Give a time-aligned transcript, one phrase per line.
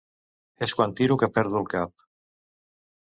[0.67, 1.95] És quan tiro que perdo el cap.